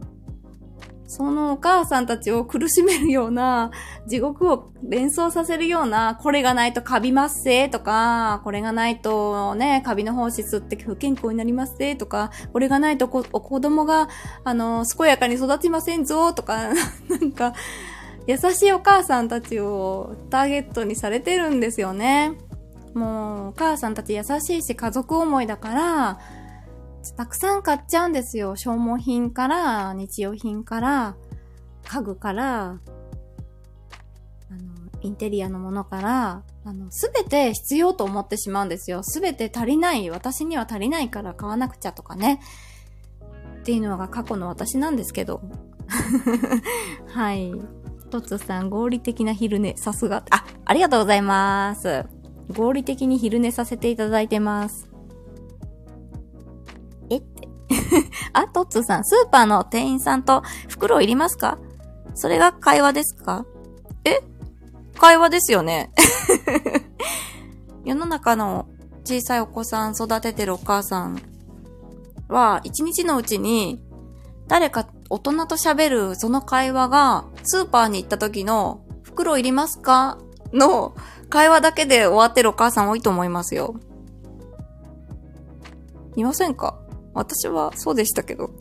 [1.08, 3.72] そのお母さんたちを苦しめるような、
[4.08, 13.24] 地獄を連想させるような、これがないとカビますせとか、これがないとね、カビの胞子吸って不健康になりますせとか、これがないと子
[13.62, 14.10] 供が、
[14.44, 16.74] あの、健やかに育ちませんぞとか、
[17.10, 17.54] なんか、
[18.28, 22.34] 優しいお母さんたちをターゲットにされてるんですよね。
[22.94, 26.20] もう、お母さんたち優しいし家族思いだから、
[27.16, 28.56] たくさん買っちゃうんですよ。
[28.56, 31.16] 消耗品から、日用品から、
[31.86, 32.80] 家具から、あの、
[35.02, 39.04] インテリアのものから、あの、すべて必要と思ってしまうんですよ。
[39.04, 40.10] すべて足りない。
[40.10, 42.42] 私には足りないから買わなくちゃとかね。
[43.60, 45.42] っていうのが過去の私なんですけど。
[47.08, 47.54] はい。
[48.10, 50.24] トツさん、合理的な昼寝、さすが。
[50.30, 52.06] あ、ありがとうございます。
[52.54, 54.97] 合理的に昼寝させていただいてます。
[58.34, 61.58] あ、トッツーさん、スーパーの店員さんと袋いりますか？
[62.16, 63.46] それが会話ですか？
[64.06, 64.22] え？
[64.98, 65.92] 会話ですよね。
[67.86, 68.68] 世の中の
[69.06, 71.22] 小さいお子さん育ててるお母さん
[72.28, 73.82] は、一日のうちに
[74.48, 80.18] 誰か大人と喋るその会話が、スーパーに行った時の、袋いりますか
[80.54, 80.96] の
[81.30, 83.76] 会話だけで終わってるお母さん多いと思いますよ。
[86.16, 86.80] いませんか？
[87.18, 88.52] 私はそうでしたけど。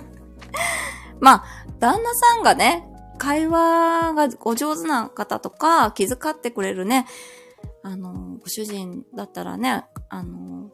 [1.18, 1.44] まあ、
[1.78, 2.86] 旦那さんがね、
[3.18, 7.06] 会話がお上手な方とか、気遣ってくれるね、
[7.82, 10.70] あの、ご主人だったらね、あの、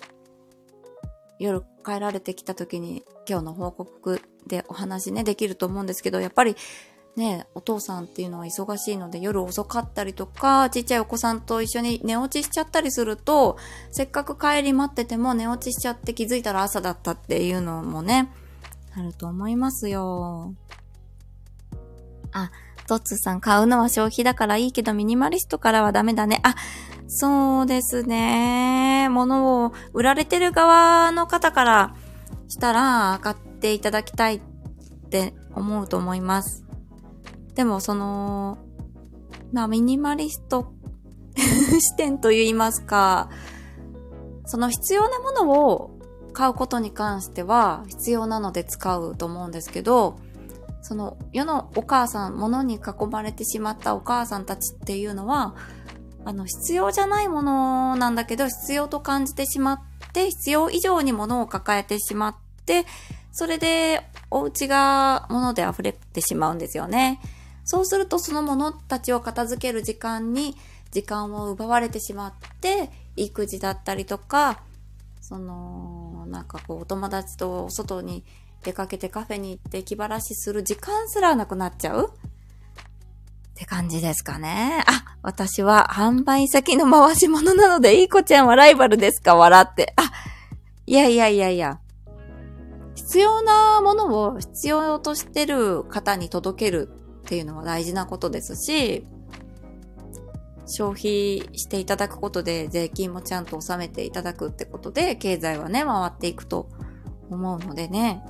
[1.39, 6.57] 夜帰られてきた時に今日の報告でお話ね、できると思うんですけど、やっぱり
[7.17, 13.57] ね、お父さんっていうのは忙しいので夜遅かったりとか、ちっちゃいお子さんと一緒に寝落ちしちゃったりすると、
[13.91, 18.31] せっかく帰り待ってても寝落ちしちゃって気づいたら朝だったっていうのもね、
[18.95, 20.55] あると思いますよ。
[22.33, 22.51] あ、
[22.87, 26.41] トッツさん買うのは消費だからいいけどミニマリストからはダメだね。
[26.43, 26.55] あ、
[27.09, 29.09] そうですね。
[29.09, 31.97] 物を売られてる側の方から
[32.49, 34.41] したら買っていただきたいっ
[35.09, 36.66] て思うと思います。
[37.57, 38.59] でもその、
[39.53, 40.73] まあミニマリスト
[41.35, 43.31] 視点と言いますか、
[44.45, 45.99] その必要なものを
[46.33, 50.19] 買うことに関しては必要なので使うと思うんですけど、
[50.83, 55.55] その世のお母さん、物に囲まれてしまったお母さんたちっていうのは、
[56.27, 59.81] あの、必要じゃないものなんだけど、必要と感じてしまっ
[60.13, 62.85] て、必要以上に物を抱えてしまって、
[63.33, 67.21] それでお家が物で溢れてしまうんですよね。
[67.67, 70.57] そうするとその物たちを片付ける時間に
[70.93, 74.63] 時間を奪われてしまって、育児だったりとか、
[75.21, 78.25] その、なんかこうお友達と外に
[78.63, 82.09] 出かけてカフェに行って気晴らしする時間すらなくなっちゃう？
[82.09, 84.85] って感じですかね。
[84.87, 89.35] あ、私は販売先の回し物なので、いい子ちゃんはライバルですか？
[89.35, 89.93] 笑って。
[89.97, 90.13] あ、
[90.87, 91.81] いやいやいやいや。
[92.95, 96.91] 必要なものを必要としてる方に届ける
[97.27, 99.05] っていうのは大事なことですし、
[100.69, 106.69] 消費していただくことで税金もちゃんと納めていただくってことで経済はね、回っていくと
[107.29, 108.23] 思うのでね。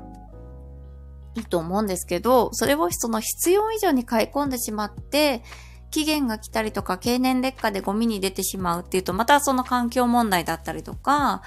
[1.35, 5.43] いいと思うんですけど、それをその必要以上に買い込んでしまって、
[5.91, 11.43] 期限が来たりとか経年劣化でゴミに出てしまうっていうと、またその環境問題だったりとか、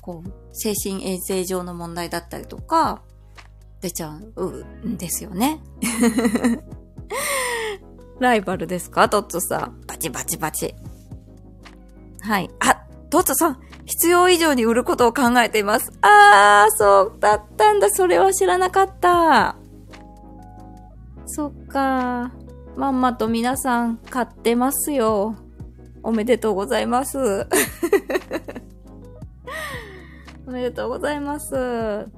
[0.00, 3.02] こう、精神衛生上の問題だったりとか、
[3.80, 5.60] 出ちゃうんですよね。
[8.20, 9.08] ライバルですか？
[9.08, 9.80] トッツさん。
[9.86, 10.74] バチバチバチ。
[12.20, 12.50] はい。
[12.58, 13.58] あ、トッツさん。
[13.86, 15.90] 必要以上に売ることを考えています。
[16.02, 17.90] あー、そうだったんだ。
[17.90, 19.56] それは知らなかった。
[21.26, 22.32] そっか。
[22.76, 25.36] まんまと皆さん買ってますよ。
[26.02, 27.18] おめでとうございます。
[30.46, 32.08] おめでとうございます。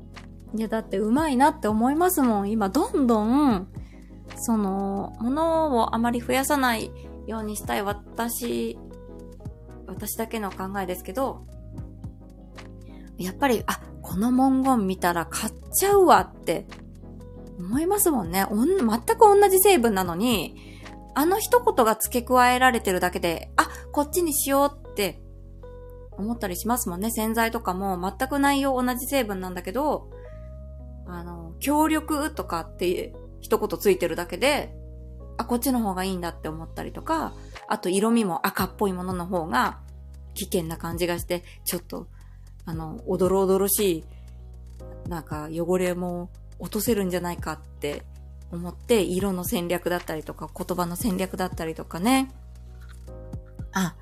[0.55, 2.51] いや、だってうまいなって思いますもん。
[2.51, 3.69] 今、どんどん、
[4.37, 6.91] その、物をあまり増やさない
[7.27, 8.79] ようにしたい私、
[9.87, 11.47] 私だけの考えですけど、
[13.19, 16.67] やっぱり、あ、この文言見たら買っちゃうわって
[17.59, 18.45] 思いますもんね。
[18.51, 20.57] おん全く同じ成分なのに、
[21.15, 25.21] あの一言が付け加えられてるだけで、あ、こっちにしようって
[26.13, 27.11] 思ったりしますもんね。
[27.11, 30.11] 洗剤とかも全く内容同じ成分なんだけど、
[31.07, 34.75] あの、協力とかって一言ついてるだけで、
[35.37, 37.33] あ、こっちの方がいいんだって思ったりとか、
[37.69, 39.79] あと色味も赤っぽいものの方が
[40.35, 42.09] 危険な感じがして、ちょっと、
[42.65, 44.05] あの、おどろおどろしい、
[45.09, 48.05] なんか汚れも落とせるんじゃないかって
[48.53, 52.31] 思って、色の戦略だったりとか、言葉の戦略だったりとかね。
[53.73, 53.95] あ、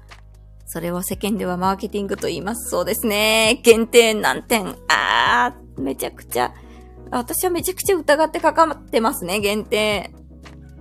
[0.67, 2.71] それを世間ではマーケティングと言います。
[2.71, 3.61] そうですね。
[3.63, 4.77] 限定何点。
[4.89, 6.53] あー、めちゃくちゃ。
[7.11, 10.13] 私はめちゃくちゃ疑ってかかってますね、限定。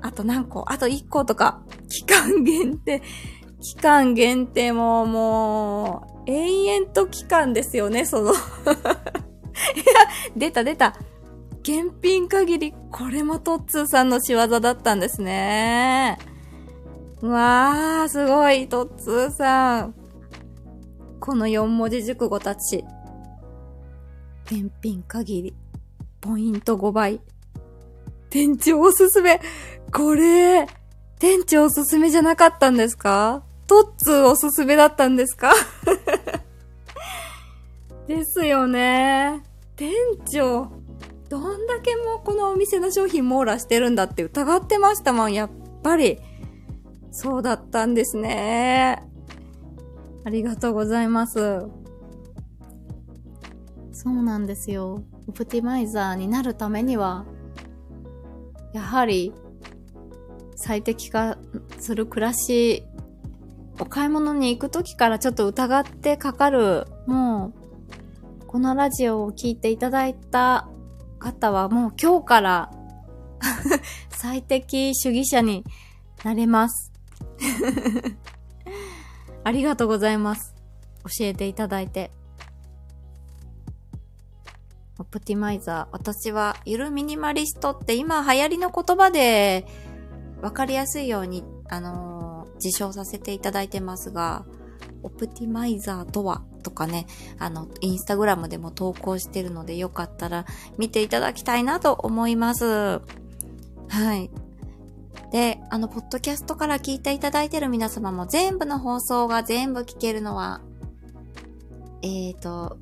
[0.01, 0.65] あと何個？
[0.67, 1.61] あと1個とか。
[1.89, 3.01] 期間限定。
[3.61, 8.37] 期間限定ももう、延々と期間ですよね、その いや、
[10.35, 10.93] 出た出た。
[11.61, 16.17] 現品限り、これもトッツーさんの仕業だったんですね。
[17.21, 19.95] うわー、すごい、トッツーさん。
[21.19, 22.85] この4文字熟語たち。
[24.45, 25.55] 現品限り、
[26.21, 27.21] ポイント5倍。
[28.29, 29.39] 店長おすすめ。
[29.93, 30.67] これ、
[31.19, 33.43] 店長おすすめじゃなかったんですか？
[33.67, 35.53] トッツーおすすめだったんですか？
[38.07, 39.43] ですよね。
[39.75, 39.91] 店
[40.29, 40.67] 長。
[41.29, 45.49] どんだけもうこのお店の商品網羅してるんだって疑ってましたもん、やっ
[45.83, 46.19] ぱり。
[47.11, 49.03] そうだったんですね。
[50.23, 51.65] ありがとうございます。
[53.91, 55.01] そうなんですよ。
[55.27, 57.25] オプティマイザーになるためには、
[58.73, 59.33] やはり
[60.55, 61.37] 最適化
[61.79, 62.83] する暮らし、
[63.79, 67.53] お買い物に行くときからちょっと疑ってかかる、も
[68.41, 70.67] う、このラジオを聴いていただいた
[71.19, 72.71] 方はもう今日から
[74.09, 75.63] 最適主義者に
[76.23, 76.91] なれます。
[79.43, 80.55] ありがとうございます。
[81.03, 82.11] 教えていただいて。
[84.99, 85.87] オプティマイザー。
[85.91, 89.65] 私は、ゆるミニマリストって今流行りの言葉で、
[90.41, 94.45] わかりやすいように、あのー、自称させていただいてますが、
[95.03, 97.05] オプティマイザーとはとかね、
[97.39, 100.45] あの、インスタグラムでも投稿してるのでよかったら
[100.77, 102.65] 見ていただきたいなと思います。
[102.65, 103.01] は
[104.15, 104.29] い。
[105.31, 110.61] で、あの、ポッドキャストから聞いていただいてる皆様も全部の放送が全部聞けるのは、
[112.01, 112.77] えーと、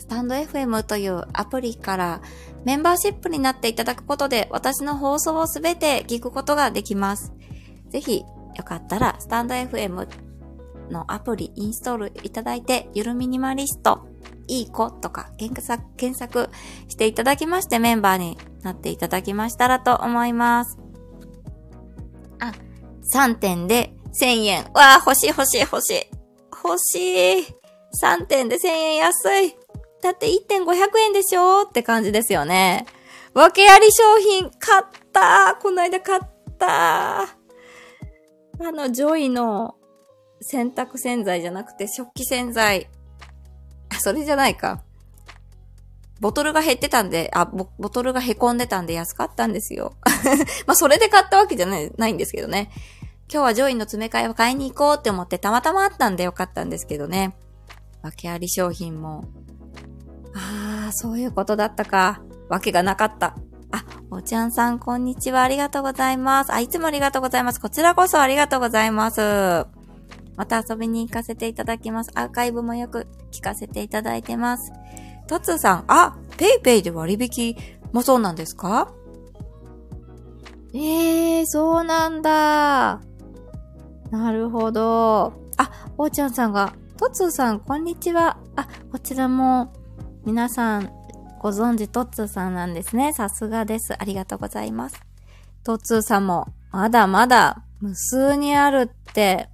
[0.00, 2.22] スタンド FM というアプリから
[2.64, 7.32] メンバーシップになっていただくことで私の放送をすべて聞くことができます。
[7.90, 8.24] ぜひ、
[8.56, 10.08] よかったら、スタンド FM
[10.90, 14.06] のアプリインストールいただいて、ゆるミニマリスト、
[14.48, 16.48] いい子とか検索検索
[16.88, 20.78] していただきましてメンバーになっていただきましたらと思います。
[22.40, 22.52] あ、
[23.14, 24.64] 3点で1000円。
[24.72, 26.06] わあ、欲しい欲しい欲しい。
[26.64, 27.46] 欲しい。
[28.02, 29.59] 3点で1000円安い。
[30.02, 32.86] だって1.500円でしょって感じですよね。
[33.34, 36.20] 訳あり商品買ったこの間買っ
[36.58, 37.28] たあ
[38.58, 39.76] の、ジョイの
[40.42, 42.88] 洗濯洗剤じゃなくて食器洗剤。
[44.00, 44.82] それじゃないか。
[46.20, 49.94] ボトルが減ってたんで、あ、ボボトルが凹んでたんで安かったんですよ。
[50.66, 52.70] まあ、それで買ったわけじゃない、ないんですけどね。
[53.32, 57.34] 今日はジョイの詰め替えを買いに行こうって思ってたまたまあったんでよかったんですけどね。
[58.02, 59.24] 訳あり商品も。
[60.34, 62.22] ああ、そういうことだったか。
[62.48, 63.36] わけがなかった。
[63.72, 65.42] あ、おちゃんさん、こんにちは。
[65.42, 66.52] ありがとうございます。
[66.52, 67.60] あ、いつもありがとうございます。
[67.60, 69.20] こちらこそありがとうございます。
[70.36, 72.10] また遊びに行かせていただきます。
[72.14, 74.72] アーカイブもよく聞かせていただいてます。
[75.26, 77.56] トツーさん、あ、ペイペイで割引
[77.92, 78.92] もそうなんですか？
[80.72, 83.00] ええー、そうなんだ。
[84.10, 85.34] なるほど。
[85.56, 88.38] あ、おーちゃんさんが、トツーさん、こんにちは。
[88.56, 89.72] あ、こちらも、
[90.26, 90.92] 皆さん、
[91.38, 93.14] ご存知、トッツーさんなんですね。
[93.14, 93.94] さすがです。
[93.98, 95.00] ありがとうございます。
[95.64, 99.48] トッツーさんも、まだまだ、無数にあるって、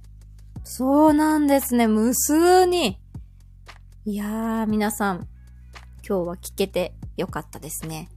[0.65, 1.87] そうなんですね。
[1.87, 2.99] 無数に。
[4.03, 5.27] いやー、皆さん、
[6.05, 8.09] 今日は聞けてよかったですね。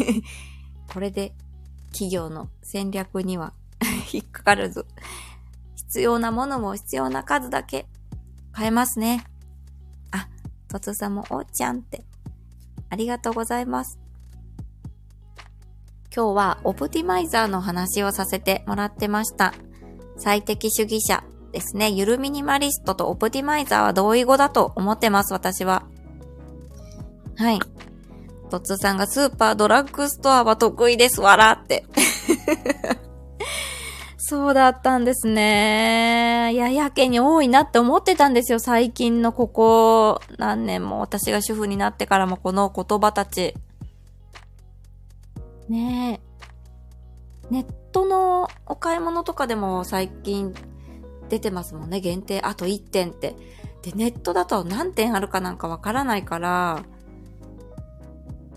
[0.90, 1.34] これで
[1.92, 3.52] 企業の戦略には
[4.10, 4.86] 引っかからず、
[5.76, 7.86] 必要なものも必要な数だけ
[8.52, 9.26] 買えますね。
[10.68, 12.04] とつさんもおーちゃんって。
[12.90, 13.98] ありがとうございます。
[16.14, 19.54] 今日はオプティマイザーの話をさせてもらってました。
[20.16, 21.90] 最適主義者ですね。
[21.90, 25.86] ゆるミニマリストとオプティマイザーは同意語だと思ってます、私は。
[27.36, 27.60] はい。
[28.50, 31.84] トッツさんがスーパードラッグストアは得意です、わらって。
[34.28, 36.50] そうだったんですね。
[36.52, 38.58] いや、やけに多いなって思ってたんですよ。
[38.58, 43.54] 最近のここ何年も私が主婦になってからもこの言葉たち。
[45.70, 47.50] ねえ。
[47.50, 50.52] ネットのお買い物とかでも最近
[51.30, 52.00] 出てますもんね。
[52.00, 53.34] 限定あと1点って。
[53.80, 56.82] で、ネットだと何点あるかなんかわからないから、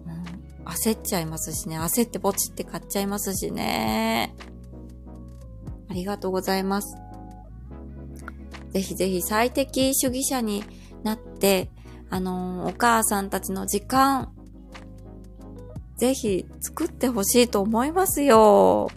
[0.05, 1.79] うん、焦っちゃいますしね。
[1.79, 4.35] 焦ってポチって買っちゃいますしね。
[5.91, 6.95] ありがとうございます。
[8.71, 10.63] ぜひぜひ最適主義者に
[11.03, 11.69] なって、
[12.09, 14.31] あのー、お母さんたちの時間、
[15.97, 18.89] ぜひ作ってほしいと思いますよ。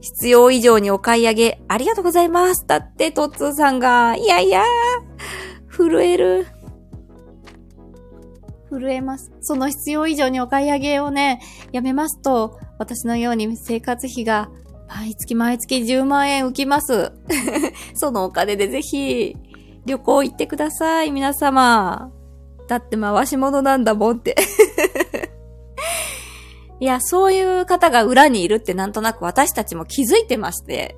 [0.00, 2.66] 必要以上にお買い上げ、ありがとうございます。
[2.68, 4.62] だって、トッツーさんが、いやいや、
[5.68, 6.46] 震える。
[8.70, 9.32] 震えます。
[9.40, 11.40] その必要以上にお買い上げをね、
[11.72, 14.48] やめますと、私のように生活費が
[14.94, 17.12] 毎月毎月10万円浮きます。
[17.94, 19.34] そのお金でぜひ、
[19.86, 22.12] 旅行行ってください、皆様。
[22.68, 24.36] だって回し物なんだもんって
[26.78, 30.96] いや、そういう方が裏にいるってなんとなく私たちも気づいてまして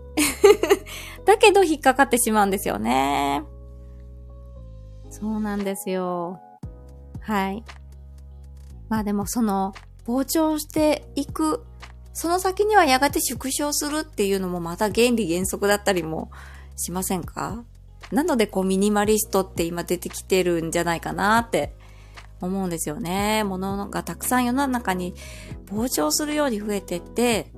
[1.24, 3.44] だけど引っかかってしまうんですよね。
[5.08, 6.40] そうなんですよ。
[7.20, 7.62] はい。
[8.88, 9.72] まあでもその、
[10.06, 11.64] 膨張していく
[12.14, 16.30] その先にはやがて縮小するっていうのもまた原理原則だったりも
[16.76, 17.64] しませんか？
[18.10, 21.74] なのでこうミニマリストって今出てきてるんじゃないかなって
[22.40, 23.44] 思うんですよね。
[23.44, 25.14] 物がたくさん世の中に
[25.66, 27.52] 膨張するように増えてって、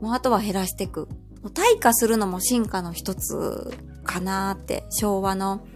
[0.00, 1.08] もうあとは減らしていく。
[1.42, 5.66] 退化するのも進化の一つかなって、昭和の、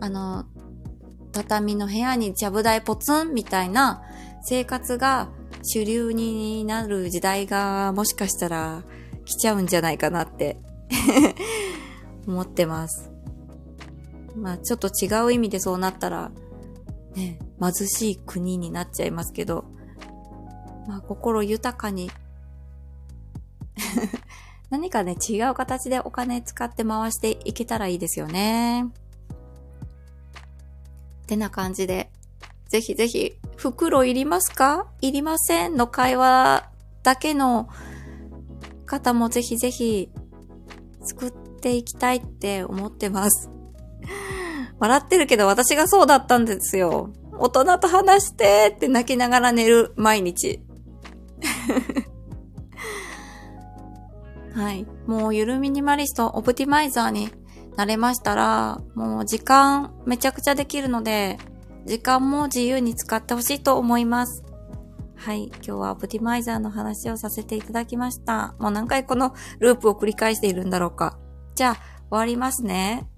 [0.00, 0.46] あの、
[1.32, 4.02] 畳の部屋にジャブ台ポツンみたいな
[4.42, 5.30] 生活が
[5.70, 8.84] 主流になる時代がもしかしたら
[9.26, 10.56] 来ちゃうんじゃないかなって
[12.26, 13.10] 思ってます。
[14.34, 16.30] まあちょっと違う意味でそうなったら、
[17.14, 19.66] ね、貧しい国になっちゃいますけど、
[20.86, 22.10] まあ心豊かに
[24.70, 28.86] 何かね、違う形でお金使って回していけたらいいですよね。
[31.24, 32.10] ってな感じで、
[32.68, 34.86] ぜひぜひ、袋いりますか？
[35.00, 36.70] いりませんの会話
[37.02, 37.68] だけの
[38.86, 40.10] 方もぜひぜひ
[41.02, 43.50] 作っていきたいって思ってます。
[44.78, 47.10] 笑ってるけど私がそうだったんですよ。
[47.36, 50.60] 大人と話してって泣きながら寝る毎日。
[54.54, 54.86] はい。
[55.06, 57.28] もうゆるミニマリスト、オプティマイザーに
[57.76, 61.38] なれましたら、もう時間めちゃくちゃできるので、
[61.86, 64.44] 時間も自由に使ってほしいと思います。
[65.16, 65.46] はい。
[65.46, 68.54] 今日はオプティマイザーの話をさせていただきました。
[68.58, 71.18] もう何回このループを繰り返しているんだろうか。
[71.54, 73.08] じゃあ、終わりますね。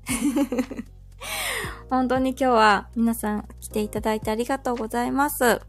[1.90, 5.60] 本当に今日は皆さん来ていただいてありがとうございます。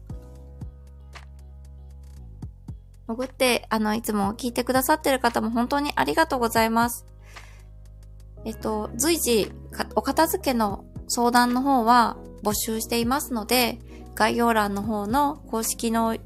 [3.06, 7.04] 潜って、あの、いつも聞いてくださってる方も本当にありがとうございます。
[8.44, 9.52] えっと、随時、
[9.94, 13.78] お片付けの相談の方は、募集していますので、
[14.14, 16.16] 概要欄の方の公式の、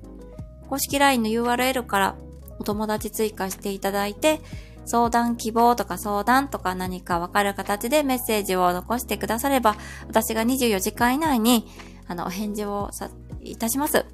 [0.69, 2.17] 公式 LINE の URL から
[2.59, 4.41] お友達追加していただいて、
[4.87, 11.67] 相談希望とか相談とか何かわかる形でメッセージを残してくだされば、私が24時間以内に、
[12.07, 13.11] あの、お返事をさ、
[13.43, 14.07] いたします。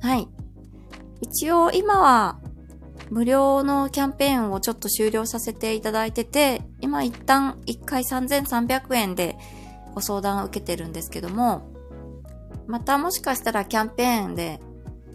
[0.00, 0.28] はい。
[1.20, 2.38] 一応今は、
[3.10, 9.36] 無料のキャンペーンをちょっと終了させていただいてて、今一旦1回3300円で
[9.96, 11.72] ご相談を受けてるんですけども、
[12.66, 14.60] またもしかしたらキャンペーンで、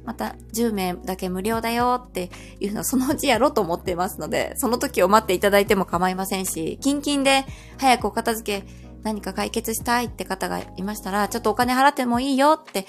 [0.05, 7.45] また10名だけ無料だよっていうのをそのうちやろうと思ってますので、その時を待っていただいても構いませんし、キンキンで
[7.77, 8.67] 早くお片付け
[9.03, 12.87] 何か解決したいって方がいましたら、ちょっとお金払ってもいいよって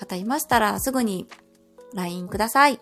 [0.00, 1.28] 方いましたら、すぐに
[1.94, 2.80] LINE ください。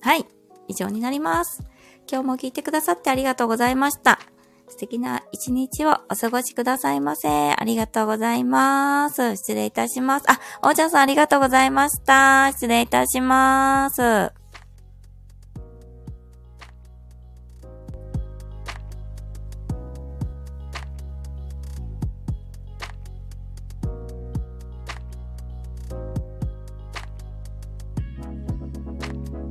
[0.00, 0.24] はい。
[0.68, 1.64] 以上になります。
[2.08, 4.20] 今日も聞いてくださってありがとうございました。
[4.68, 7.28] 素敵な一日をお過ごしくださいませ。
[7.28, 9.36] ありがとうございます。
[9.36, 10.30] 失礼いたします。
[10.30, 12.50] あ、おーちゃんさんありがとうございました。
[12.52, 14.45] 失礼いたします。